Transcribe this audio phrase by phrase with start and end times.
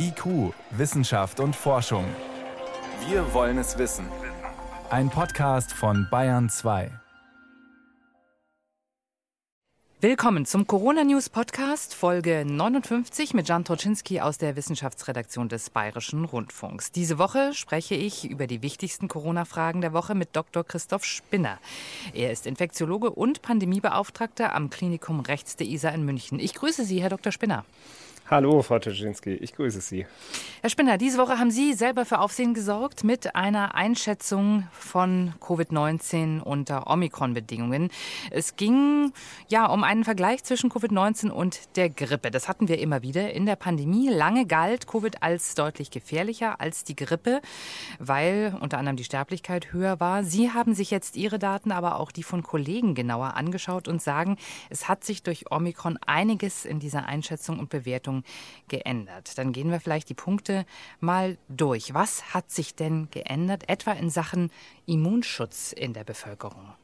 [0.00, 2.04] IQ, Wissenschaft und Forschung.
[3.08, 4.06] Wir wollen es wissen.
[4.90, 6.92] Ein Podcast von Bayern 2.
[10.00, 16.24] Willkommen zum Corona News Podcast, Folge 59 mit Jan Toczynski aus der Wissenschaftsredaktion des Bayerischen
[16.24, 16.92] Rundfunks.
[16.92, 20.62] Diese Woche spreche ich über die wichtigsten Corona-Fragen der Woche mit Dr.
[20.62, 21.58] Christoph Spinner.
[22.14, 26.38] Er ist Infektiologe und Pandemiebeauftragter am Klinikum Rechts der ISA in München.
[26.38, 27.32] Ich grüße Sie, Herr Dr.
[27.32, 27.64] Spinner.
[28.30, 30.04] Hallo, Frau Tuschinski, ich grüße Sie.
[30.60, 36.42] Herr Spinner, diese Woche haben Sie selber für Aufsehen gesorgt mit einer Einschätzung von Covid-19
[36.42, 37.88] unter Omikron-Bedingungen.
[38.30, 39.14] Es ging
[39.48, 42.30] ja um einen Vergleich zwischen Covid-19 und der Grippe.
[42.30, 44.10] Das hatten wir immer wieder in der Pandemie.
[44.10, 47.40] Lange galt Covid als deutlich gefährlicher als die Grippe,
[47.98, 50.22] weil unter anderem die Sterblichkeit höher war.
[50.22, 54.36] Sie haben sich jetzt Ihre Daten, aber auch die von Kollegen genauer angeschaut und sagen,
[54.68, 58.17] es hat sich durch Omikron einiges in dieser Einschätzung und Bewertung
[58.68, 59.36] geändert.
[59.38, 60.66] Dann gehen wir vielleicht die Punkte
[61.00, 61.94] mal durch.
[61.94, 64.50] Was hat sich denn geändert, etwa in Sachen
[64.86, 66.74] Immunschutz in der Bevölkerung?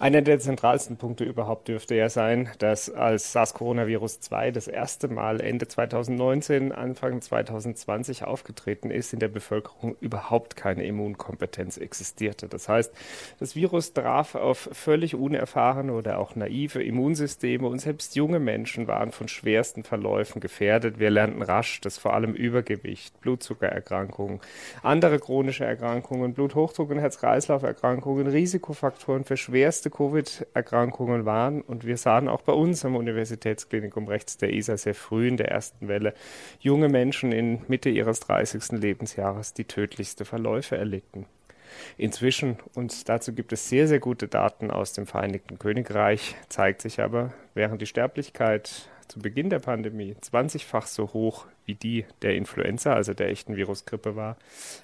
[0.00, 5.40] Einer der zentralsten Punkte überhaupt dürfte ja sein, dass als SARS-Coronavirus 2 das erste Mal
[5.40, 12.48] Ende 2019, Anfang 2020 aufgetreten ist, in der Bevölkerung überhaupt keine Immunkompetenz existierte.
[12.48, 12.92] Das heißt,
[13.38, 19.12] das Virus traf auf völlig unerfahrene oder auch naive Immunsysteme und selbst junge Menschen waren
[19.12, 20.98] von schwersten Verläufen gefährdet.
[20.98, 24.40] Wir lernten rasch, dass vor allem Übergewicht, Blutzuckererkrankungen,
[24.82, 31.60] andere chronische Erkrankungen, Bluthochdruck und Herz-Kreislauf-Erkrankungen Risikofaktoren für schwerste schwerste Covid-Erkrankungen waren.
[31.60, 35.50] Und wir sahen auch bei uns am Universitätsklinikum rechts der ISA sehr früh in der
[35.50, 36.14] ersten Welle
[36.58, 38.80] junge Menschen in Mitte ihres 30.
[38.80, 41.26] Lebensjahres, die tödlichste Verläufe erlitten.
[41.98, 47.00] Inzwischen, und dazu gibt es sehr, sehr gute Daten aus dem Vereinigten Königreich, zeigt sich
[47.00, 52.94] aber, während die Sterblichkeit zu Beginn der Pandemie 20-fach so hoch wie die der Influenza,
[52.94, 54.36] also der echten Virusgrippe war,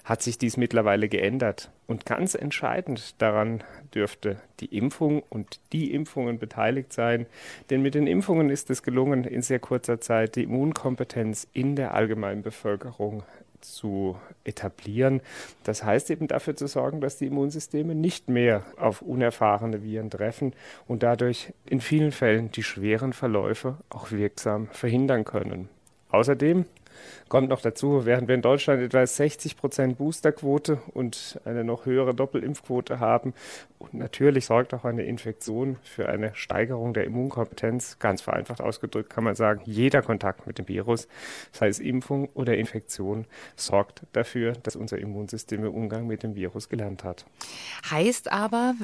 [0.03, 1.69] hat sich dies mittlerweile geändert.
[1.87, 7.25] Und ganz entscheidend daran dürfte die Impfung und die Impfungen beteiligt sein.
[7.69, 11.93] Denn mit den Impfungen ist es gelungen, in sehr kurzer Zeit die Immunkompetenz in der
[11.93, 13.23] allgemeinen Bevölkerung
[13.61, 15.21] zu etablieren.
[15.63, 20.53] Das heißt eben dafür zu sorgen, dass die Immunsysteme nicht mehr auf unerfahrene Viren treffen
[20.87, 25.69] und dadurch in vielen Fällen die schweren Verläufe auch wirksam verhindern können.
[26.09, 26.65] Außerdem
[27.29, 32.13] Kommt noch dazu, während wir in Deutschland etwa 60 Prozent Boosterquote und eine noch höhere
[32.13, 33.33] Doppelimpfquote haben.
[33.79, 37.97] Und natürlich sorgt auch eine Infektion für eine Steigerung der Immunkompetenz.
[37.99, 41.07] Ganz vereinfacht ausgedrückt kann man sagen, jeder Kontakt mit dem Virus,
[41.51, 43.25] sei es Impfung oder Infektion,
[43.55, 47.25] sorgt dafür, dass unser Immunsystem im Umgang mit dem Virus gelernt hat.
[47.89, 48.75] Heißt aber,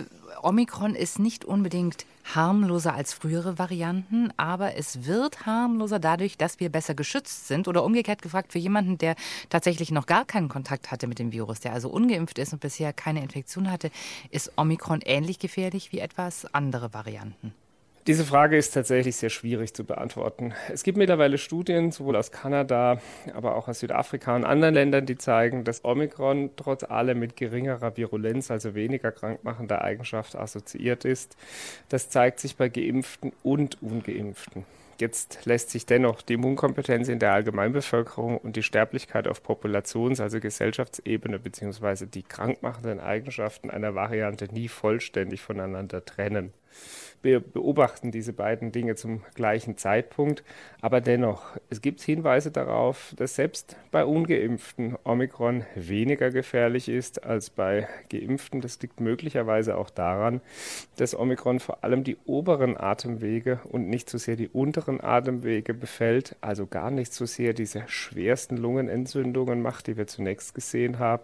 [0.43, 2.05] Omikron ist nicht unbedingt
[2.35, 7.67] harmloser als frühere Varianten, aber es wird harmloser dadurch, dass wir besser geschützt sind.
[7.67, 9.15] Oder umgekehrt gefragt, für jemanden, der
[9.49, 12.93] tatsächlich noch gar keinen Kontakt hatte mit dem Virus, der also ungeimpft ist und bisher
[12.93, 13.91] keine Infektion hatte,
[14.29, 17.53] ist Omikron ähnlich gefährlich wie etwas andere Varianten?
[18.07, 20.53] Diese Frage ist tatsächlich sehr schwierig zu beantworten.
[20.71, 23.01] Es gibt mittlerweile Studien, sowohl aus Kanada,
[23.33, 27.97] aber auch aus Südafrika und anderen Ländern, die zeigen, dass Omikron trotz allem mit geringerer
[27.97, 31.35] Virulenz, also weniger krankmachender Eigenschaft assoziiert ist.
[31.89, 34.63] Das zeigt sich bei Geimpften und Ungeimpften.
[35.01, 40.39] Jetzt lässt sich dennoch die Immunkompetenz in der Allgemeinbevölkerung und die Sterblichkeit auf Populations-, also
[40.39, 42.05] Gesellschaftsebene bzw.
[42.05, 46.53] die krankmachenden Eigenschaften einer Variante nie vollständig voneinander trennen.
[47.27, 50.45] Wir beobachten diese beiden Dinge zum gleichen Zeitpunkt,
[50.79, 57.49] aber dennoch, es gibt Hinweise darauf, dass selbst bei ungeimpften Omikron weniger gefährlich ist als
[57.49, 58.61] bei geimpften.
[58.61, 60.39] Das liegt möglicherweise auch daran,
[60.95, 66.37] dass Omikron vor allem die oberen Atemwege und nicht so sehr die unteren Atemwege befällt,
[66.39, 71.23] also gar nicht so sehr diese schwersten Lungenentzündungen macht, die wir zunächst gesehen haben,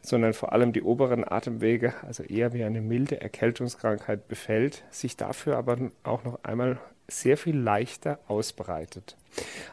[0.00, 5.34] sondern vor allem die oberen Atemwege, also eher wie eine milde Erkältungskrankheit befällt, sich da
[5.42, 9.16] dafür aber auch noch einmal sehr viel leichter ausbreitet.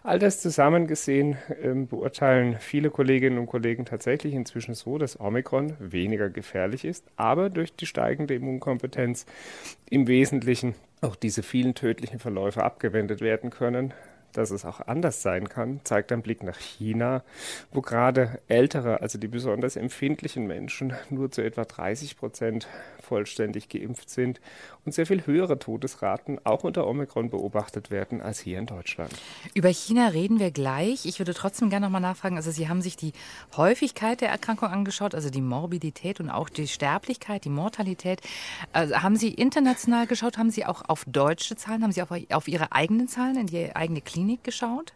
[0.04, 5.76] All das zusammen gesehen äh, beurteilen viele Kolleginnen und Kollegen tatsächlich inzwischen so, dass Omikron
[5.80, 9.26] weniger gefährlich ist, aber durch die steigende Immunkompetenz
[9.90, 13.94] im Wesentlichen auch diese vielen tödlichen Verläufe abgewendet werden können,
[14.34, 17.24] dass es auch anders sein kann, zeigt ein Blick nach China,
[17.72, 22.68] wo gerade ältere, also die besonders empfindlichen Menschen nur zu etwa 30 Prozent
[23.02, 24.40] vollständig geimpft sind
[24.86, 29.12] und sehr viel höhere Todesraten auch unter Omikron beobachtet werden als hier in Deutschland.
[29.56, 31.06] Über China reden wir gleich.
[31.06, 32.38] Ich würde trotzdem gerne noch mal nachfragen.
[32.38, 33.14] Also Sie haben sich die
[33.58, 38.22] Häufigkeit der Erkrankung angeschaut, also die Morbidität und auch die Sterblichkeit, die Mortalität.
[38.74, 40.38] Also haben Sie international geschaut?
[40.38, 41.84] Haben Sie auch auf deutsche Zahlen?
[41.84, 44.94] Haben Sie auch auf Ihre eigenen Zahlen in die eigene Klinik geschaut?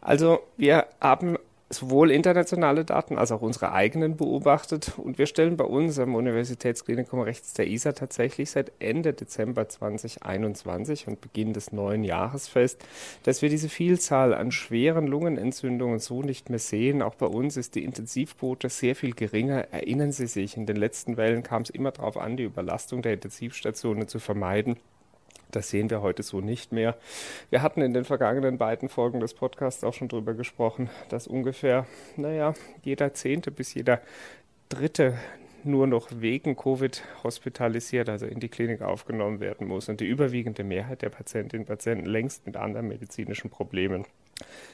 [0.00, 1.38] Also wir haben
[1.70, 4.92] sowohl internationale Daten als auch unsere eigenen beobachtet.
[4.96, 11.08] Und wir stellen bei uns am Universitätsklinikum rechts der ISA tatsächlich seit Ende Dezember 2021
[11.08, 12.84] und Beginn des neuen Jahres fest,
[13.24, 17.02] dass wir diese Vielzahl an schweren Lungenentzündungen so nicht mehr sehen.
[17.02, 19.72] Auch bei uns ist die Intensivquote sehr viel geringer.
[19.72, 23.14] Erinnern Sie sich, in den letzten Wellen kam es immer darauf an, die Überlastung der
[23.14, 24.76] Intensivstationen zu vermeiden.
[25.54, 26.96] Das sehen wir heute so nicht mehr.
[27.50, 31.86] Wir hatten in den vergangenen beiden Folgen des Podcasts auch schon darüber gesprochen, dass ungefähr,
[32.16, 34.00] naja, jeder Zehnte bis jeder
[34.68, 35.16] Dritte
[35.62, 40.64] nur noch wegen Covid hospitalisiert, also in die Klinik aufgenommen werden muss und die überwiegende
[40.64, 44.04] Mehrheit der Patientinnen und Patienten längst mit anderen medizinischen Problemen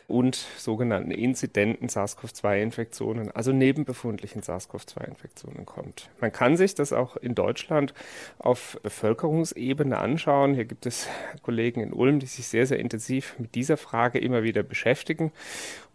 [0.09, 6.11] und sogenannten inzidenten SARS-CoV-2-Infektionen, also nebenbefundlichen SARS-CoV-2-Infektionen kommt.
[6.21, 7.95] Man kann sich das auch in Deutschland
[8.39, 10.55] auf Bevölkerungsebene anschauen.
[10.55, 11.07] Hier gibt es
[11.43, 15.33] Kollegen in Ulm, die sich sehr, sehr intensiv mit dieser Frage immer wieder beschäftigen.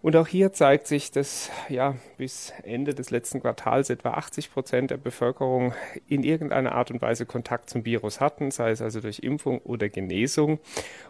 [0.05, 4.91] Und auch hier zeigt sich, dass ja bis Ende des letzten Quartals etwa 80 Prozent
[4.91, 5.73] der Bevölkerung
[6.07, 9.89] in irgendeiner Art und Weise Kontakt zum Virus hatten, sei es also durch Impfung oder
[9.89, 10.59] Genesung.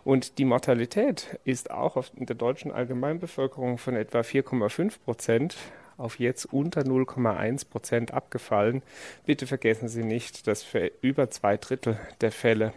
[0.06, 5.58] Und die Mortalität ist auch in der deutschen Allgemeinbevölkerung von etwa 4,5 Prozent
[5.98, 8.82] auf jetzt unter 0,1 Prozent abgefallen.
[9.26, 12.72] Bitte vergessen Sie nicht, dass für über zwei Drittel der Fälle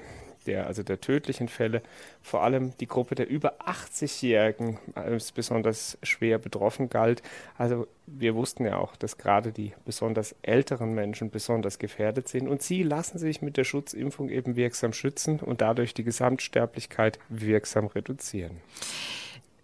[0.47, 1.83] der, also der tödlichen Fälle,
[2.23, 7.23] vor allem die Gruppe der über 80-Jährigen als besonders schwer betroffen galt.
[7.57, 12.63] Also wir wussten ja auch, dass gerade die besonders älteren Menschen besonders gefährdet sind und
[12.63, 18.61] sie lassen sich mit der Schutzimpfung eben wirksam schützen und dadurch die Gesamtsterblichkeit wirksam reduzieren.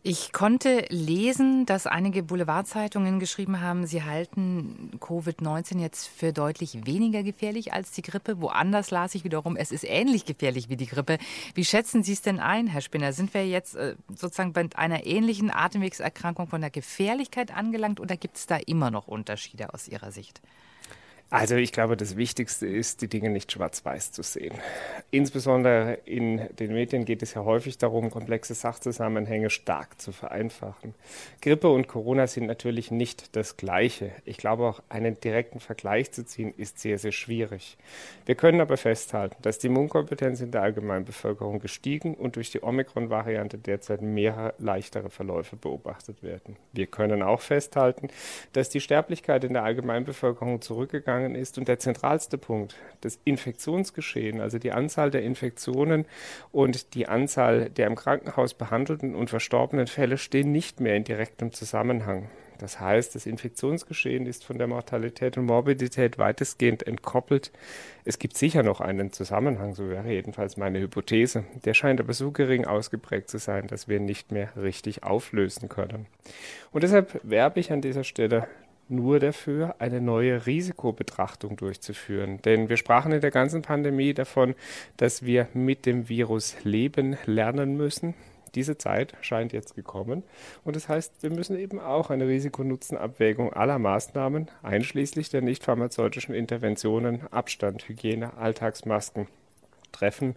[0.07, 7.23] Ich konnte lesen, dass einige Boulevardzeitungen geschrieben haben, sie halten Covid-19 jetzt für deutlich weniger
[7.23, 8.39] gefährlich als die Grippe.
[8.43, 11.17] Woanders las ich wiederum, es ist ähnlich gefährlich wie die Grippe.
[11.55, 13.15] Wie schätzen Sie es denn ein, Herr Spinner?
[13.15, 18.37] Sind wir jetzt äh, sozusagen bei einer ähnlichen Atemwegserkrankung von der Gefährlichkeit angelangt oder gibt
[18.37, 20.43] es da immer noch Unterschiede aus Ihrer Sicht?
[21.35, 24.55] Also ich glaube, das Wichtigste ist, die Dinge nicht schwarz-weiß zu sehen.
[25.11, 30.95] Insbesondere in den Medien geht es ja häufig darum, komplexe Sachzusammenhänge stark zu vereinfachen.
[31.43, 34.13] Grippe und Corona sind natürlich nicht das Gleiche.
[34.25, 37.79] Ich glaube auch, einen direkten Vergleich zu ziehen, ist sehr, sehr schwierig.
[38.27, 43.59] Wir können aber festhalten, dass die Immunkompetenz in der Allgemeinbevölkerung gestiegen und durch die Omikron-Variante
[43.59, 46.55] derzeit mehrere leichtere Verläufe beobachtet werden.
[46.73, 48.07] Wir können auch festhalten,
[48.53, 51.59] dass die Sterblichkeit in der Allgemeinbevölkerung zurückgegangen gegangen ist.
[51.59, 56.05] Und der zentralste Punkt, das Infektionsgeschehen, also die Anzahl der Infektionen
[56.53, 61.53] und die Anzahl der im Krankenhaus behandelten und verstorbenen Fälle stehen nicht mehr in direktem
[61.53, 62.29] Zusammenhang.
[62.59, 67.51] Das heißt, das Infektionsgeschehen ist von der Mortalität und Morbidität weitestgehend entkoppelt.
[68.05, 71.45] Es gibt sicher noch einen Zusammenhang, so wäre jedenfalls meine Hypothese.
[71.65, 75.69] Der scheint aber so gering ausgeprägt zu sein, dass wir ihn nicht mehr richtig auflösen
[75.69, 76.07] können.
[76.71, 78.47] Und deshalb werbe ich an dieser Stelle
[78.89, 82.41] nur dafür, eine neue Risikobetrachtung durchzuführen.
[82.43, 84.55] Denn wir sprachen in der ganzen Pandemie davon,
[84.97, 88.15] dass wir mit dem Virus leben lernen müssen.
[88.55, 90.23] Diese Zeit scheint jetzt gekommen.
[90.65, 96.35] Und das heißt, wir müssen eben auch eine Risiko-Nutzen-Abwägung aller Maßnahmen, einschließlich der nicht pharmazeutischen
[96.35, 99.27] Interventionen, Abstand, Hygiene, Alltagsmasken,
[99.95, 100.37] treffen.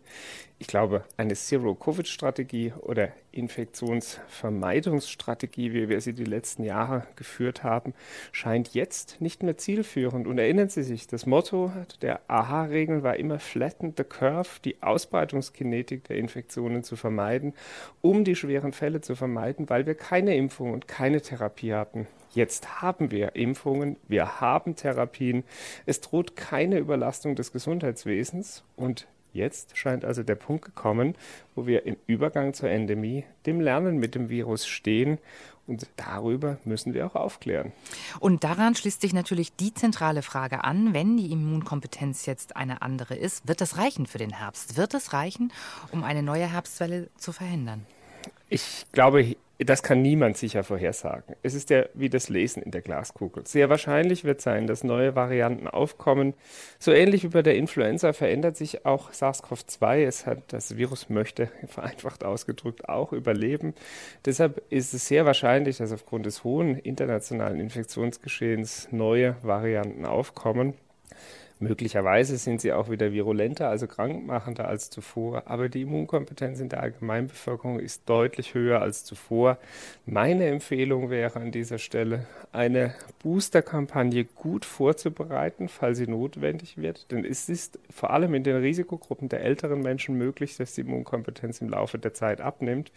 [0.59, 7.94] Ich glaube, eine Zero-Covid-Strategie oder Infektionsvermeidungsstrategie, wie wir sie die letzten Jahre geführt haben,
[8.31, 10.26] scheint jetzt nicht mehr zielführend.
[10.26, 11.71] Und erinnern Sie sich, das Motto
[12.02, 17.54] der AHA-Regeln war immer Flatten the Curve, die Ausbreitungskinetik der Infektionen zu vermeiden,
[18.02, 22.07] um die schweren Fälle zu vermeiden, weil wir keine Impfung und keine Therapie hatten.
[22.31, 25.44] Jetzt haben wir Impfungen, wir haben Therapien,
[25.85, 31.15] es droht keine Überlastung des Gesundheitswesens und Jetzt scheint also der Punkt gekommen,
[31.55, 35.19] wo wir im Übergang zur Endemie dem Lernen mit dem Virus stehen
[35.67, 37.73] und darüber müssen wir auch aufklären.
[38.19, 43.15] Und daran schließt sich natürlich die zentrale Frage an, wenn die Immunkompetenz jetzt eine andere
[43.15, 44.77] ist, wird das reichen für den Herbst?
[44.77, 45.51] Wird es reichen,
[45.91, 47.85] um eine neue Herbstwelle zu verhindern?
[48.49, 51.35] Ich glaube, das kann niemand sicher vorhersagen.
[51.42, 53.45] Es ist ja wie das Lesen in der Glaskugel.
[53.47, 56.35] Sehr wahrscheinlich wird sein, dass neue Varianten aufkommen.
[56.78, 60.06] So ähnlich wie bei der Influenza verändert sich auch SARS-CoV-2.
[60.06, 63.73] Es hat, das Virus möchte, vereinfacht ausgedrückt, auch überleben.
[64.26, 70.76] Deshalb ist es sehr wahrscheinlich, dass aufgrund des hohen internationalen Infektionsgeschehens neue Varianten aufkommen.
[71.59, 76.81] Möglicherweise sind sie auch wieder virulenter, also krankmachender als zuvor, aber die Immunkompetenz in der
[76.81, 79.57] Allgemeinbevölkerung ist deutlich höher als zuvor.
[80.06, 87.26] Meine Empfehlung wäre an dieser Stelle, eine Boosterkampagne gut vorzubereiten, falls sie notwendig wird, denn
[87.26, 91.69] es ist vor allem in den Risikogruppen der älteren Menschen möglich, dass die Immunkompetenz im
[91.69, 92.92] Laufe der Zeit abnimmt.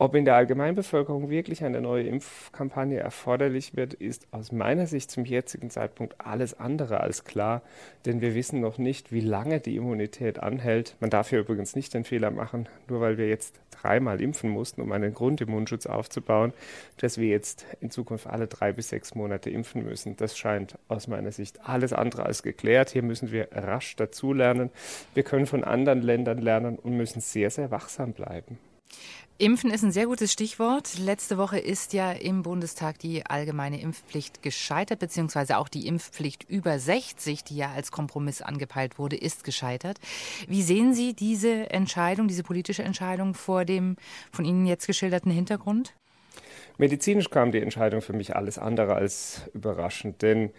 [0.00, 5.24] Ob in der Allgemeinbevölkerung wirklich eine neue Impfkampagne erforderlich wird, ist aus meiner Sicht zum
[5.24, 7.62] jetzigen Zeitpunkt alles andere als klar,
[8.06, 10.94] denn wir wissen noch nicht, wie lange die Immunität anhält.
[11.00, 14.82] Man darf hier übrigens nicht den Fehler machen, nur weil wir jetzt dreimal impfen mussten,
[14.82, 16.52] um einen Grundimmunschutz aufzubauen,
[16.98, 20.16] dass wir jetzt in Zukunft alle drei bis sechs Monate impfen müssen.
[20.16, 22.90] Das scheint aus meiner Sicht alles andere als geklärt.
[22.90, 24.70] Hier müssen wir rasch dazulernen.
[25.14, 28.58] Wir können von anderen Ländern lernen und müssen sehr, sehr wachsam bleiben.
[29.40, 30.98] Impfen ist ein sehr gutes Stichwort.
[30.98, 36.80] Letzte Woche ist ja im Bundestag die allgemeine Impfpflicht gescheitert, beziehungsweise auch die Impfpflicht über
[36.80, 40.00] 60, die ja als Kompromiss angepeilt wurde, ist gescheitert.
[40.48, 43.94] Wie sehen Sie diese Entscheidung, diese politische Entscheidung vor dem
[44.32, 45.94] von Ihnen jetzt geschilderten Hintergrund?
[46.76, 50.50] Medizinisch kam die Entscheidung für mich alles andere als überraschend, denn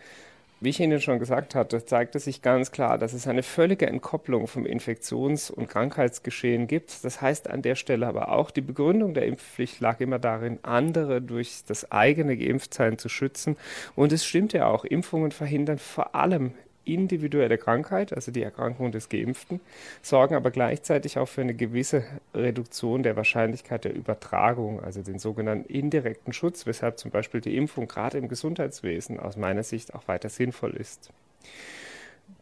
[0.62, 4.48] wie ich Ihnen schon gesagt hatte, zeigte sich ganz klar, dass es eine völlige Entkopplung
[4.48, 7.04] vom Infektions- und Krankheitsgeschehen gibt.
[7.06, 11.22] Das heißt an der Stelle aber auch, die Begründung der Impfpflicht lag immer darin, andere
[11.22, 13.56] durch das eigene Geimpftsein zu schützen.
[13.96, 16.54] Und es stimmt ja auch, Impfungen verhindern vor allem
[16.94, 19.60] individuelle Krankheit, also die Erkrankung des Geimpften,
[20.02, 22.04] sorgen aber gleichzeitig auch für eine gewisse
[22.34, 27.88] Reduktion der Wahrscheinlichkeit der Übertragung, also den sogenannten indirekten Schutz, weshalb zum Beispiel die Impfung
[27.88, 31.12] gerade im Gesundheitswesen aus meiner Sicht auch weiter sinnvoll ist.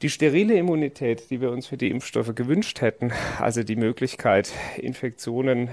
[0.04, 5.70] Die sterile Immunität, die wir uns für die Impfstoffe gewünscht hätten, also die Möglichkeit, Infektionen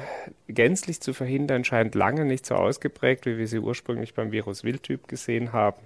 [0.48, 5.08] gänzlich zu verhindern, scheint lange nicht so ausgeprägt, wie wir sie ursprünglich beim Virus Wildtyp
[5.08, 5.76] gesehen haben.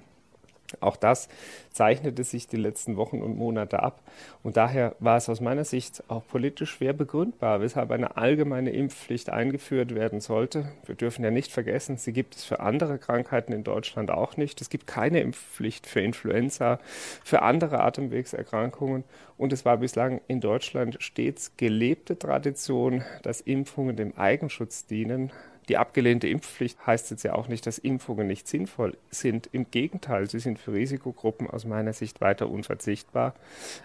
[0.80, 1.28] Auch das
[1.70, 4.02] zeichnete sich die letzten Wochen und Monate ab.
[4.42, 9.30] Und daher war es aus meiner Sicht auch politisch schwer begründbar, weshalb eine allgemeine Impfpflicht
[9.30, 10.70] eingeführt werden sollte.
[10.84, 14.60] Wir dürfen ja nicht vergessen, sie gibt es für andere Krankheiten in Deutschland auch nicht.
[14.60, 16.80] Es gibt keine Impfpflicht für Influenza,
[17.24, 19.04] für andere Atemwegserkrankungen.
[19.38, 25.32] Und es war bislang in Deutschland stets gelebte Tradition, dass Impfungen dem Eigenschutz dienen.
[25.68, 29.48] Die abgelehnte Impfpflicht heißt jetzt ja auch nicht, dass Impfungen nicht sinnvoll sind.
[29.52, 33.34] Im Gegenteil, sie sind für Risikogruppen aus meiner Sicht weiter unverzichtbar.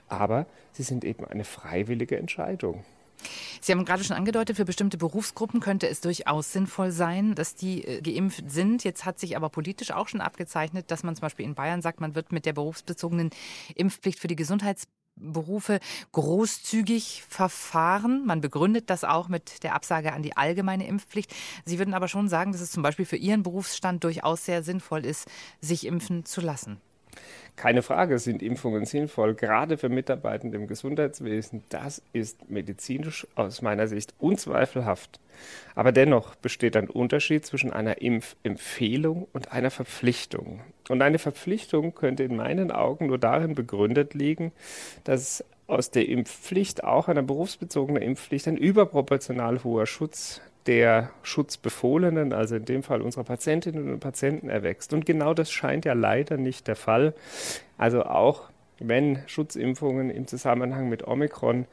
[0.07, 2.83] Aber sie sind eben eine freiwillige Entscheidung.
[3.61, 7.85] Sie haben gerade schon angedeutet, für bestimmte Berufsgruppen könnte es durchaus sinnvoll sein, dass die
[7.85, 8.83] äh, geimpft sind.
[8.83, 12.01] Jetzt hat sich aber politisch auch schon abgezeichnet, dass man zum Beispiel in Bayern sagt,
[12.01, 13.29] man wird mit der berufsbezogenen
[13.75, 15.79] Impfpflicht für die Gesundheits Berufe
[16.12, 18.25] großzügig verfahren.
[18.25, 21.34] Man begründet das auch mit der Absage an die allgemeine Impfpflicht.
[21.65, 25.05] Sie würden aber schon sagen, dass es zum Beispiel für Ihren Berufsstand durchaus sehr sinnvoll
[25.05, 25.27] ist,
[25.62, 26.82] sich impfen zu lassen.
[27.55, 31.63] Keine Frage sind Impfungen sinnvoll, gerade für Mitarbeitende im Gesundheitswesen.
[31.70, 35.20] Das ist medizinisch aus meiner Sicht unzweifelhaft.
[35.75, 40.62] Aber dennoch besteht ein Unterschied zwischen einer Impfempfehlung und einer Verpflichtung.
[40.89, 44.51] Und eine Verpflichtung könnte in meinen Augen nur darin begründet liegen,
[45.03, 52.55] dass aus der Impfpflicht, auch einer berufsbezogenen Impfpflicht, ein überproportional hoher Schutz der Schutzbefohlenen, also
[52.55, 54.93] in dem Fall unserer Patientinnen und Patienten, erwächst.
[54.93, 57.13] Und genau das scheint ja leider nicht der Fall.
[57.77, 61.65] Also auch wenn Schutzimpfungen im Zusammenhang mit Omikron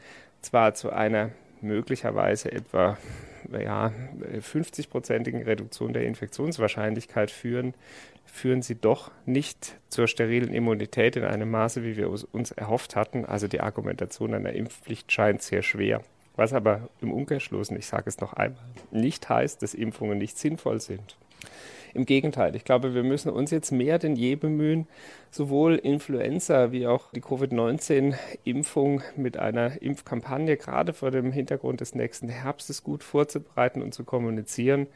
[0.43, 1.31] zwar zu einer
[1.61, 2.97] möglicherweise etwa
[3.53, 3.93] ja,
[4.39, 7.75] 50-prozentigen Reduktion der Infektionswahrscheinlichkeit führen,
[8.27, 13.25] führen sie doch nicht zur sterilen Immunität in einem Maße, wie wir uns erhofft hatten.
[13.25, 16.03] Also die Argumentation einer Impfpflicht scheint sehr schwer.
[16.41, 20.39] Was aber im Umkehrschluss, und ich sage es noch einmal, nicht heißt, dass Impfungen nicht
[20.39, 21.19] sinnvoll sind.
[21.93, 24.87] Im Gegenteil, ich glaube, wir müssen uns jetzt mehr denn je bemühen,
[25.31, 32.31] sowohl Influenza wie auch die Covid-19-Impfung mit einer Impfkampagne gerade vor dem Hintergrund des nächsten
[32.31, 34.87] Herbstes gut vorzubereiten und zu kommunizieren.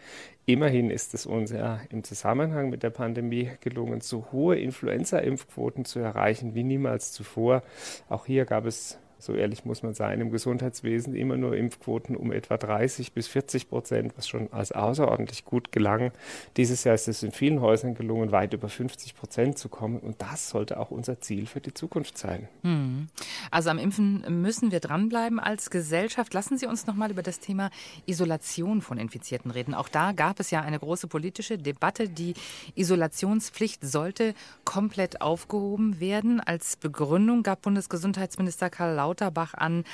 [0.46, 5.98] Immerhin ist es uns ja im Zusammenhang mit der Pandemie gelungen, so hohe Influenza-Impfquoten zu
[5.98, 7.62] erreichen wie niemals zuvor.
[8.08, 12.32] Auch hier gab es so ehrlich muss man sein, im Gesundheitswesen immer nur Impfquoten um
[12.32, 16.12] etwa 30 bis 40 Prozent, was schon als außerordentlich gut gelang.
[16.56, 19.98] Dieses Jahr ist es in vielen Häusern gelungen, weit über 50 Prozent zu kommen.
[19.98, 22.48] Und das sollte auch unser Ziel für die Zukunft sein.
[22.62, 23.08] Hm.
[23.50, 26.34] Also am Impfen müssen wir dranbleiben als Gesellschaft.
[26.34, 27.70] Lassen Sie uns noch mal über das Thema
[28.06, 29.74] Isolation von Infizierten reden.
[29.74, 32.08] Auch da gab es ja eine große politische Debatte.
[32.08, 32.34] Die
[32.74, 36.40] Isolationspflicht sollte komplett aufgehoben werden.
[36.40, 39.84] Als Begründung gab Bundesgesundheitsminister Karl Lauterbach Lauterbach an,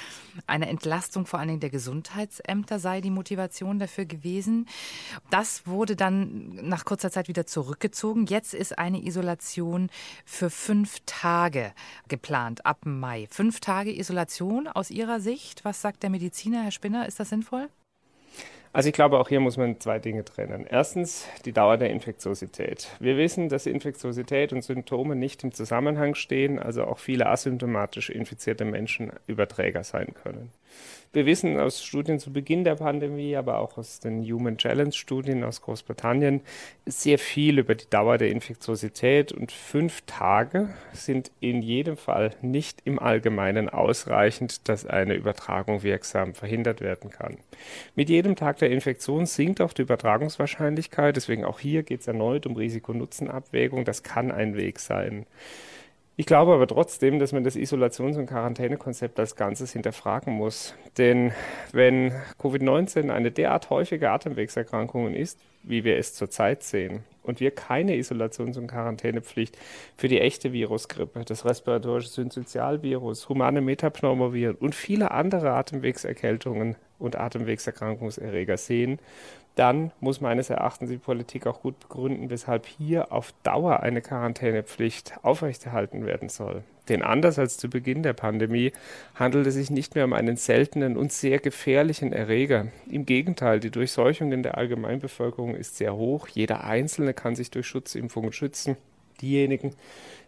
[0.47, 4.67] eine Entlastung vor allen Dingen der Gesundheitsämter sei die Motivation dafür gewesen.
[5.29, 8.25] Das wurde dann nach kurzer Zeit wieder zurückgezogen.
[8.27, 9.91] Jetzt ist eine Isolation
[10.25, 11.73] für fünf Tage
[12.09, 13.29] geplant, ab Mai.
[13.31, 15.65] Fünf Tage Isolation aus Ihrer Sicht.
[15.67, 17.07] Was sagt der Mediziner, Herr Spinner?
[17.07, 17.69] Ist das sinnvoll?
[18.73, 20.65] Also ich glaube, auch hier muss man zwei Dinge trennen.
[20.69, 22.89] Erstens die Dauer der Infektiosität.
[23.01, 28.65] Wir wissen, dass Infektiosität und Symptome nicht im Zusammenhang stehen, also auch viele asymptomatisch infizierte
[28.65, 30.53] Menschen Überträger sein können.
[31.13, 35.43] Wir wissen aus Studien zu Beginn der Pandemie, aber auch aus den Human Challenge Studien
[35.43, 36.41] aus Großbritannien
[36.87, 42.83] sehr viel über die Dauer der Infektiosität und fünf Tage sind in jedem Fall nicht
[42.85, 47.39] im Allgemeinen ausreichend, dass eine Übertragung wirksam verhindert werden kann.
[47.97, 52.47] Mit jedem Tag der Infektion sinkt auch die Übertragungswahrscheinlichkeit, deswegen auch hier geht es erneut
[52.47, 53.85] um Risiko-Nutzen-Abwägung.
[53.85, 55.27] Das kann ein Weg sein.
[56.21, 60.75] Ich glaube aber trotzdem, dass man das Isolations- und Quarantänekonzept als Ganzes hinterfragen muss.
[60.99, 61.33] Denn
[61.73, 67.97] wenn Covid-19 eine derart häufige Atemwegserkrankung ist, wie wir es zurzeit sehen, und wir keine
[67.97, 69.57] Isolations- und Quarantänepflicht
[69.97, 78.59] für die echte Virusgrippe, das respiratorische Synsozialvirus, humane Metapneumoviren und viele andere Atemwegserkältungen und Atemwegserkrankungserreger
[78.59, 78.99] sehen,
[79.55, 85.15] dann muss meines Erachtens die Politik auch gut begründen, weshalb hier auf Dauer eine Quarantänepflicht
[85.23, 86.63] aufrechterhalten werden soll.
[86.89, 88.73] Denn anders als zu Beginn der Pandemie
[89.15, 92.67] handelt es sich nicht mehr um einen seltenen und sehr gefährlichen Erreger.
[92.91, 96.27] Im Gegenteil, die Durchseuchung in der Allgemeinbevölkerung ist sehr hoch.
[96.27, 98.77] Jeder Einzelne kann sich durch Schutzimpfungen schützen.
[99.21, 99.75] Diejenigen,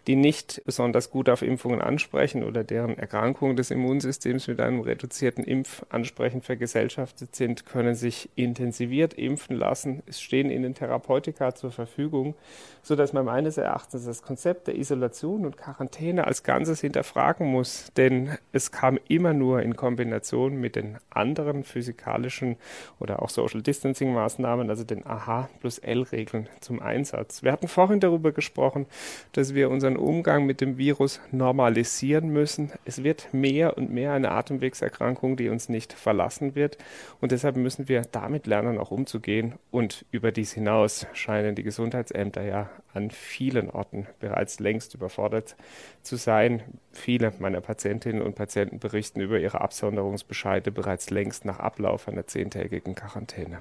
[0.06, 5.44] die nicht besonders gut auf Impfungen ansprechen oder deren Erkrankungen des Immunsystems mit einem reduzierten
[5.44, 10.02] Impfansprechen vergesellschaftet sind, können sich intensiviert impfen lassen.
[10.06, 12.34] Es stehen ihnen Therapeutika zur Verfügung,
[12.82, 18.36] sodass man meines Erachtens das Konzept der Isolation und Quarantäne als Ganzes hinterfragen muss, denn
[18.52, 22.56] es kam immer nur in Kombination mit den anderen physikalischen
[22.98, 27.42] oder auch Social Distancing Maßnahmen, also den AH plus L-Regeln zum Einsatz.
[27.42, 28.86] Wir hatten vorhin darüber gesprochen,
[29.32, 32.72] dass wir unseren Umgang mit dem Virus normalisieren müssen.
[32.84, 36.78] Es wird mehr und mehr eine Atemwegserkrankung, die uns nicht verlassen wird.
[37.20, 39.54] Und deshalb müssen wir damit lernen, auch umzugehen.
[39.70, 45.56] Und über dies hinaus scheinen die Gesundheitsämter ja an vielen Orten bereits längst überfordert
[46.02, 46.62] zu sein.
[46.92, 52.94] Viele meiner Patientinnen und Patienten berichten über ihre Absonderungsbescheide bereits längst nach Ablauf einer zehntägigen
[52.94, 53.60] Quarantäne.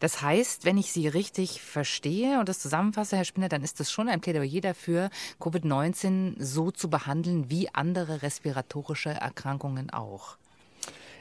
[0.00, 3.90] Das heißt, wenn ich Sie richtig verstehe und das zusammenfasse, Herr Spinner, dann ist das
[3.90, 10.36] schon ein Plädoyer dafür, Covid-19 so zu behandeln wie andere respiratorische Erkrankungen auch.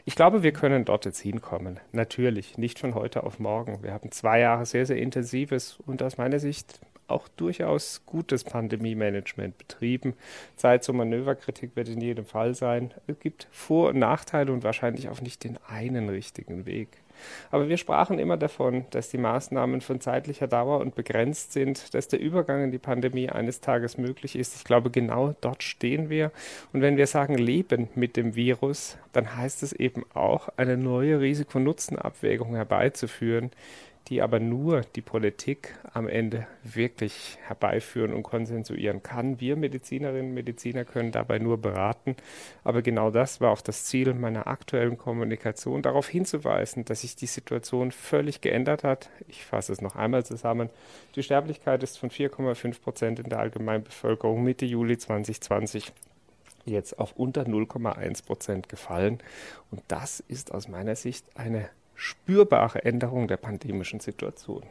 [0.06, 1.80] Ich glaube, wir können dort jetzt hinkommen.
[1.94, 3.82] Natürlich, nicht von heute auf morgen.
[3.84, 6.82] Wir haben zwei Jahre sehr, sehr intensives und aus meiner Sicht
[7.14, 10.16] auch durchaus gutes Pandemie-Management betrieben.
[10.56, 12.94] Zeit zur Manöverkritik wird in jedem Fall sein.
[13.08, 16.90] Es gibt Vor- und Nachteile und wahrscheinlich auch nicht den einen richtigen Weg.
[17.52, 22.08] Aber wir sprachen immer davon, dass die Maßnahmen von zeitlicher Dauer und begrenzt sind, dass
[22.08, 24.56] der Übergang in die Pandemie eines Tages möglich ist.
[24.56, 26.32] Ich glaube, genau dort stehen wir.
[26.74, 31.20] Und wenn wir sagen, leben mit dem Virus, dann heißt es eben auch, eine neue
[31.20, 33.52] Risiko-Nutzen-Abwägung herbeizuführen,
[34.10, 39.40] die aber nur die Politik am Ende wirklich herbeiführen und konsensuieren kann.
[39.40, 42.16] Wir Medizinerinnen und Mediziner können dabei nur beraten.
[42.64, 47.28] Aber genau das war auch das Ziel meiner aktuellen Kommunikation, darauf hinzuweisen, dass sich die
[47.28, 49.10] Situation völlig geändert hat.
[49.28, 50.70] Ich fasse es noch einmal zusammen.
[51.16, 55.94] Die Sterblichkeit ist von 4,5 Prozent in der Allgemeinbevölkerung Mitte Juli 2020
[56.66, 59.20] jetzt auf unter 0,1 Prozent gefallen.
[59.72, 64.64] Und das ist aus meiner Sicht eine spürbare Änderung der pandemischen Situation.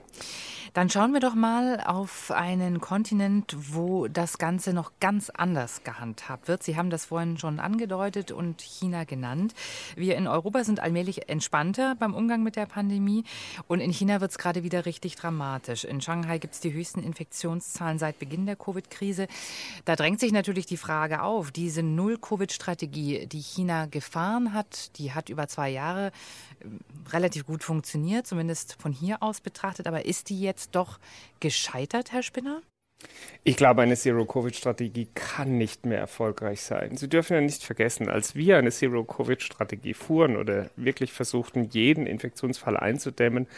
[0.75, 6.49] Dann schauen wir doch mal auf einen Kontinent, wo das Ganze noch ganz anders gehandhabt
[6.49, 6.63] wird.
[6.63, 9.53] Sie haben das vorhin schon angedeutet und China genannt.
[9.97, 13.25] Wir in Europa sind allmählich entspannter beim Umgang mit der Pandemie
[13.69, 15.85] und in China wird es gerade wieder richtig dramatisch.
[15.85, 19.27] In Shanghai gibt es die höchsten Infektionszahlen seit Beginn der Covid-Krise.
[19.85, 25.29] Da drängt sich natürlich die Frage auf, diese Null-Covid-Strategie, die China gefahren hat, die hat
[25.29, 26.13] über zwei Jahre
[27.13, 29.87] relativ gut funktioniert, zumindest von hier aus betrachtet.
[29.87, 30.99] Aber ist die jetzt doch
[31.41, 32.63] gescheitert, Herr Spinner?
[33.45, 36.97] Ich glaube, eine Zero-Covid-Strategie kann nicht mehr erfolgreich sein.
[36.97, 42.77] Sie dürfen ja nicht vergessen, als wir eine Zero-Covid-Strategie fuhren oder wirklich versuchten, jeden Infektionsfall
[42.77, 43.49] einzudämmen,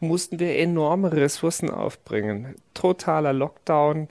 [0.00, 2.54] mussten wir enorme Ressourcen aufbringen.
[2.74, 4.08] Totaler Lockdown,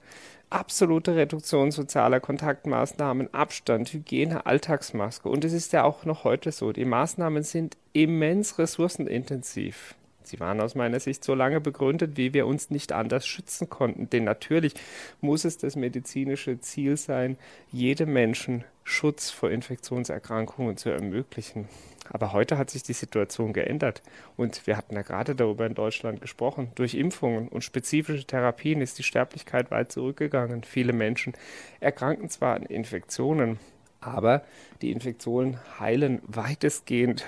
[0.50, 5.30] absolute Reduktion sozialer Kontaktmaßnahmen, Abstand, Hygiene, Alltagsmaske.
[5.30, 6.72] Und es ist ja auch noch heute so.
[6.72, 9.96] Die Maßnahmen sind immens ressourcenintensiv.
[10.30, 14.10] Sie waren aus meiner Sicht so lange begründet, wie wir uns nicht anders schützen konnten.
[14.12, 14.76] Denn natürlich
[15.22, 17.38] muss es das medizinische Ziel sein,
[17.72, 21.68] jedem Menschen Schutz vor Infektionserkrankungen zu ermöglichen.
[22.12, 24.04] Aber heute hat sich die Situation geändert.
[24.38, 26.72] Und wir hatten ja gerade darüber in Deutschland gesprochen.
[26.76, 30.64] Durch Impfungen und spezifische Therapien ist die Sterblichkeit weit zurückgegangen.
[30.64, 31.34] Viele Menschen
[31.80, 33.60] erkranken zwar an Infektionen,
[34.00, 34.44] aber
[34.82, 37.26] die Infektionen heilen weitestgehend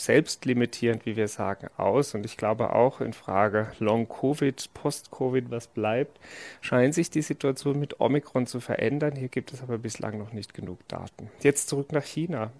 [0.00, 2.14] selbstlimitierend, wie wir sagen, aus.
[2.14, 6.18] Und ich glaube auch in Frage Long-Covid, Post-Covid, was bleibt,
[6.60, 9.16] scheint sich die Situation mit Omikron zu verändern.
[9.16, 11.30] Hier gibt es aber bislang noch nicht genug Daten.
[11.42, 12.50] Jetzt zurück nach China.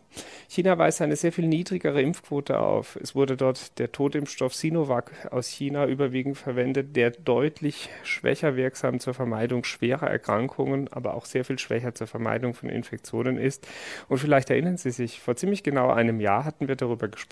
[0.48, 2.96] China weist eine sehr viel niedrigere Impfquote auf.
[2.96, 9.14] Es wurde dort der Totimpfstoff Sinovac aus China überwiegend verwendet, der deutlich schwächer wirksam zur
[9.14, 13.66] Vermeidung schwerer Erkrankungen, aber auch sehr viel schwächer zur Vermeidung von Infektionen ist.
[14.08, 17.29] Und vielleicht erinnern Sie sich, vor ziemlich genau einem Jahr hatten wir darüber gesprochen,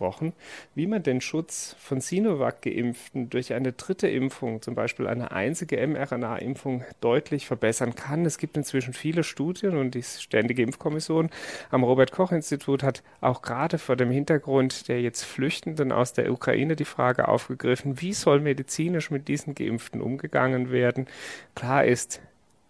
[0.74, 6.84] wie man den Schutz von Sinovac-Geimpften durch eine dritte Impfung, zum Beispiel eine einzige mRNA-Impfung,
[7.00, 8.24] deutlich verbessern kann.
[8.24, 11.30] Es gibt inzwischen viele Studien und die Ständige Impfkommission
[11.70, 16.84] am Robert-Koch-Institut hat auch gerade vor dem Hintergrund der jetzt Flüchtenden aus der Ukraine die
[16.84, 21.06] Frage aufgegriffen, wie soll medizinisch mit diesen Geimpften umgegangen werden.
[21.54, 22.20] Klar ist,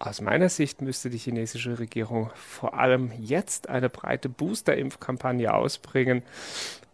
[0.00, 6.22] aus meiner Sicht müsste die chinesische Regierung vor allem jetzt eine breite Booster-Impfkampagne ausbringen,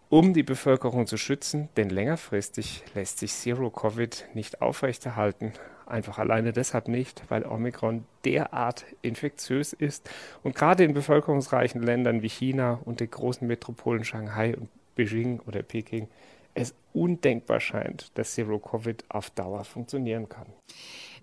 [0.09, 5.53] um die Bevölkerung zu schützen, denn längerfristig lässt sich Zero Covid nicht aufrechterhalten.
[5.87, 10.09] Einfach alleine deshalb nicht, weil Omikron derart infektiös ist
[10.43, 15.62] und gerade in bevölkerungsreichen Ländern wie China und den großen Metropolen Shanghai und Beijing oder
[15.62, 16.09] Peking
[16.55, 20.47] es undenkbar scheint, dass Zero Covid auf Dauer funktionieren kann.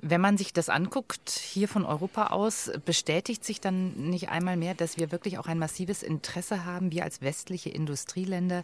[0.04, 4.74] Wenn man sich das anguckt, hier von Europa aus, bestätigt sich dann nicht einmal mehr,
[4.74, 8.64] dass wir wirklich auch ein massives Interesse haben, wir als westliche Industrieländer,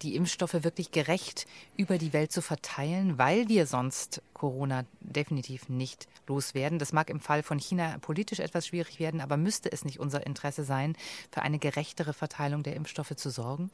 [0.00, 6.06] die Impfstoffe wirklich gerecht über die Welt zu verteilen, weil wir sonst Corona definitiv nicht
[6.28, 6.78] loswerden.
[6.78, 10.24] Das mag im Fall von China politisch etwas schwierig werden, aber müsste es nicht unser
[10.26, 10.94] Interesse sein,
[11.32, 13.72] für eine gerechtere Verteilung der Impfstoffe zu sorgen?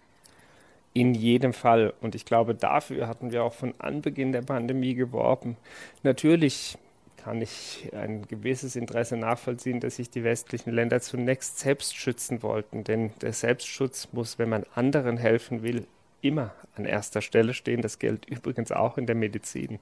[0.94, 1.92] In jedem Fall.
[2.00, 5.58] Und ich glaube, dafür hatten wir auch von Anbeginn der Pandemie geworben.
[6.02, 6.78] Natürlich
[7.24, 12.84] kann ich ein gewisses Interesse nachvollziehen, dass sich die westlichen Länder zunächst selbst schützen wollten.
[12.84, 15.86] Denn der Selbstschutz muss, wenn man anderen helfen will,
[16.20, 17.80] immer an erster Stelle stehen.
[17.80, 19.78] Das gilt übrigens auch in der Medizin.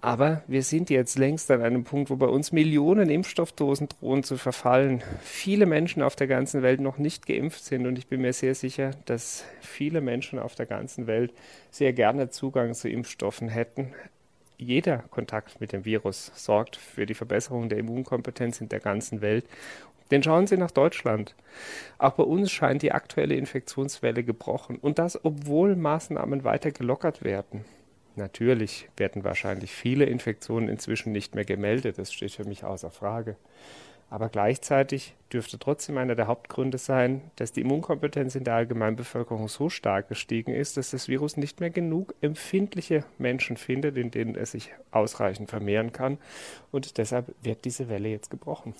[0.00, 4.36] Aber wir sind jetzt längst an einem Punkt, wo bei uns Millionen Impfstoffdosen drohen zu
[4.36, 5.04] verfallen.
[5.22, 8.56] Viele Menschen auf der ganzen Welt noch nicht geimpft sind und ich bin mir sehr
[8.56, 11.32] sicher, dass viele Menschen auf der ganzen Welt
[11.70, 13.94] sehr gerne Zugang zu Impfstoffen hätten.
[14.58, 19.44] Jeder Kontakt mit dem Virus sorgt für die Verbesserung der Immunkompetenz in der ganzen Welt.
[20.10, 21.34] Denn schauen Sie nach Deutschland.
[21.98, 27.64] Auch bei uns scheint die aktuelle Infektionswelle gebrochen und das, obwohl Maßnahmen weiter gelockert werden.
[28.14, 33.36] Natürlich werden wahrscheinlich viele Infektionen inzwischen nicht mehr gemeldet, das steht für mich außer Frage.
[34.08, 39.68] Aber gleichzeitig dürfte trotzdem einer der Hauptgründe sein, dass die Immunkompetenz in der Allgemeinbevölkerung so
[39.68, 44.52] stark gestiegen ist, dass das Virus nicht mehr genug empfindliche Menschen findet, in denen es
[44.52, 46.18] sich ausreichend vermehren kann.
[46.70, 48.74] Und deshalb wird diese Welle jetzt gebrochen.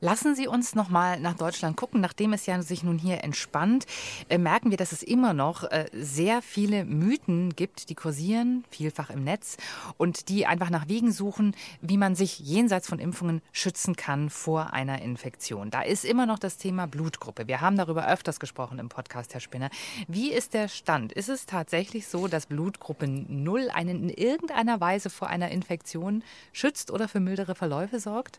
[0.00, 2.00] Lassen Sie uns noch mal nach Deutschland gucken.
[2.00, 3.84] Nachdem es ja sich nun hier entspannt,
[4.28, 9.10] äh, merken wir, dass es immer noch äh, sehr viele Mythen gibt, die kursieren, vielfach
[9.10, 9.56] im Netz,
[9.96, 14.72] und die einfach nach Wegen suchen, wie man sich jenseits von Impfungen schützen kann vor
[14.72, 15.70] einer Infektion.
[15.70, 17.48] Da ist immer noch das Thema Blutgruppe.
[17.48, 19.70] Wir haben darüber öfters gesprochen im Podcast, Herr Spinner.
[20.06, 21.12] Wie ist der Stand?
[21.12, 26.92] Ist es tatsächlich so, dass Blutgruppe 0 einen in irgendeiner Weise vor einer Infektion schützt
[26.92, 28.38] oder für mildere Verläufe sorgt?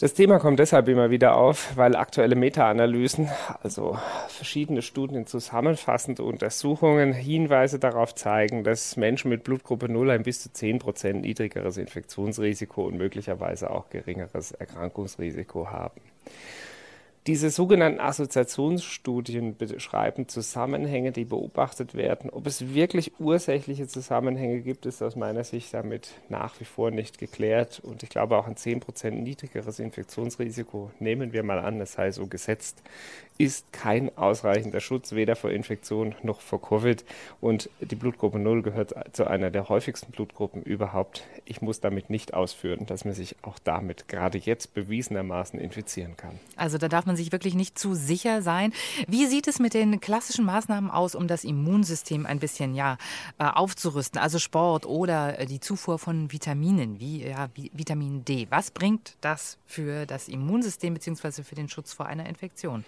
[0.00, 3.30] Das Thema kommt deshalb immer wieder auf, weil aktuelle Meta-Analysen,
[3.62, 10.42] also verschiedene Studien zusammenfassende Untersuchungen, Hinweise darauf zeigen, dass Menschen mit Blutgruppe 0 ein bis
[10.42, 16.00] zu 10 Prozent niedrigeres Infektionsrisiko und möglicherweise auch geringeres Erkrankungsrisiko haben.
[17.26, 22.28] Diese sogenannten Assoziationsstudien beschreiben Zusammenhänge, die beobachtet werden.
[22.28, 27.16] Ob es wirklich ursächliche Zusammenhänge gibt, ist aus meiner Sicht damit nach wie vor nicht
[27.16, 27.80] geklärt.
[27.82, 32.26] Und ich glaube auch ein 10% niedrigeres Infektionsrisiko, nehmen wir mal an, es sei so
[32.26, 32.82] gesetzt,
[33.36, 37.04] ist kein ausreichender Schutz weder vor Infektion noch vor Covid.
[37.40, 41.24] Und die Blutgruppe 0 gehört zu einer der häufigsten Blutgruppen überhaupt.
[41.44, 46.38] Ich muss damit nicht ausführen, dass man sich auch damit gerade jetzt bewiesenermaßen infizieren kann.
[46.56, 48.72] Also da darf man sich wirklich nicht zu sicher sein.
[49.08, 52.98] Wie sieht es mit den klassischen Maßnahmen aus, um das Immunsystem ein bisschen ja,
[53.38, 54.20] äh, aufzurüsten?
[54.20, 58.46] Also Sport oder äh, die Zufuhr von Vitaminen wie ja, Vitamin D.
[58.50, 61.42] Was bringt das für das Immunsystem bzw.
[61.42, 62.84] für den Schutz vor einer Infektion?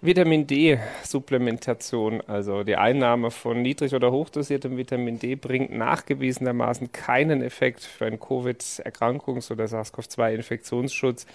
[0.00, 7.80] Vitamin D-Supplementation, also die Einnahme von niedrig oder hochdosiertem Vitamin D, bringt nachgewiesenermaßen keinen Effekt
[7.82, 11.26] für einen Covid-Erkrankungs- oder SARS-CoV-2-Infektionsschutz.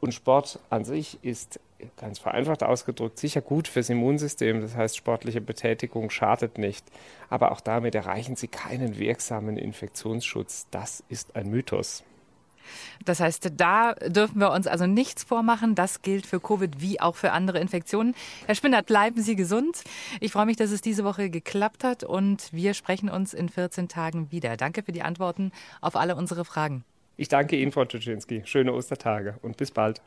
[0.00, 1.58] Und Sport an sich ist
[1.96, 4.60] ganz vereinfacht ausgedrückt sicher gut fürs Immunsystem.
[4.60, 6.84] Das heißt, sportliche Betätigung schadet nicht.
[7.30, 10.66] Aber auch damit erreichen Sie keinen wirksamen Infektionsschutz.
[10.70, 12.04] Das ist ein Mythos.
[13.04, 15.74] Das heißt, da dürfen wir uns also nichts vormachen.
[15.74, 18.14] Das gilt für Covid wie auch für andere Infektionen.
[18.46, 19.82] Herr Spinnert, bleiben Sie gesund.
[20.20, 23.88] Ich freue mich, dass es diese Woche geklappt hat und wir sprechen uns in 14
[23.88, 24.56] Tagen wieder.
[24.56, 26.84] Danke für die Antworten auf alle unsere Fragen.
[27.16, 28.42] Ich danke Ihnen, Frau Czuczynski.
[28.44, 30.00] Schöne Ostertage und bis bald.